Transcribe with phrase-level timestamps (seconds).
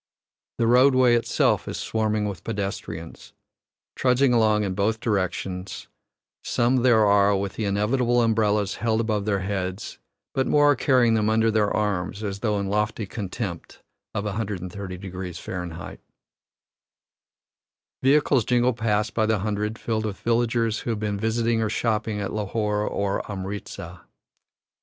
[0.57, 3.33] The roadway itself is swarming with pedestrians,
[3.95, 5.89] trudging along in both directions;
[6.43, 9.99] some there are with the inevitable umbrellas held above their heads,
[10.33, 13.83] but more are carrying them under their arms, as though in lofty contempt
[14.15, 15.11] of 130 deg.
[15.35, 15.97] Fahr.
[18.01, 22.19] Vehicles jingle past by the hundred, filled with villagers who have been visiting or shopping
[22.19, 24.01] at Lahore or Amritza.